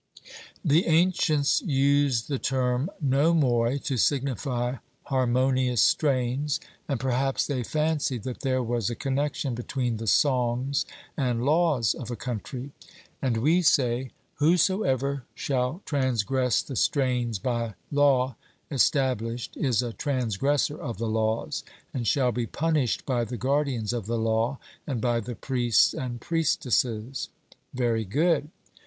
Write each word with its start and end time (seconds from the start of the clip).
The 0.65 0.87
ancients 0.87 1.61
used 1.61 2.27
the 2.27 2.39
term 2.39 2.89
nomoi 3.05 3.77
to 3.83 3.97
signify 3.97 4.77
harmonious 5.03 5.83
strains, 5.83 6.59
and 6.87 6.99
perhaps 6.99 7.45
they 7.45 7.61
fancied 7.61 8.23
that 8.23 8.39
there 8.39 8.63
was 8.63 8.89
a 8.89 8.95
connexion 8.95 9.53
between 9.53 9.97
the 9.97 10.07
songs 10.07 10.87
and 11.15 11.45
laws 11.45 11.93
of 11.93 12.09
a 12.09 12.15
country. 12.15 12.71
And 13.21 13.37
we 13.37 13.61
say 13.61 14.09
Whosoever 14.37 15.25
shall 15.35 15.83
transgress 15.85 16.63
the 16.63 16.75
strains 16.75 17.37
by 17.37 17.75
law 17.91 18.37
established 18.71 19.55
is 19.55 19.83
a 19.83 19.93
transgressor 19.93 20.79
of 20.81 20.97
the 20.97 21.05
laws, 21.07 21.63
and 21.93 22.07
shall 22.07 22.31
be 22.31 22.47
punished 22.47 23.05
by 23.05 23.23
the 23.23 23.37
guardians 23.37 23.93
of 23.93 24.07
the 24.07 24.17
law 24.17 24.57
and 24.87 24.99
by 24.99 25.19
the 25.19 25.35
priests 25.35 25.93
and 25.93 26.19
priestesses. 26.19 27.29
'Very 27.75 28.03
good.' 28.03 28.49